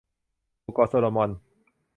[0.63, 1.29] หมู่เกาะโซโลมอน